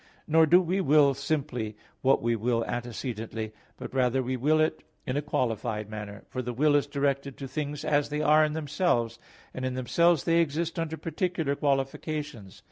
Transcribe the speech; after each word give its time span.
Nor 0.25 0.47
do 0.47 0.59
we 0.63 0.81
will 0.81 1.13
simply, 1.13 1.77
what 2.01 2.23
we 2.23 2.35
will 2.35 2.65
antecedently, 2.65 3.53
but 3.77 3.93
rather 3.93 4.23
we 4.23 4.35
will 4.35 4.59
it 4.59 4.81
in 5.05 5.15
a 5.15 5.21
qualified 5.21 5.91
manner; 5.91 6.23
for 6.27 6.41
the 6.41 6.53
will 6.55 6.75
is 6.75 6.87
directed 6.87 7.37
to 7.37 7.47
things 7.47 7.85
as 7.85 8.09
they 8.09 8.23
are 8.23 8.43
in 8.43 8.53
themselves, 8.53 9.19
and 9.53 9.63
in 9.63 9.75
themselves 9.75 10.23
they 10.23 10.39
exist 10.39 10.79
under 10.79 10.97
particular 10.97 11.55
qualifications. 11.55 12.59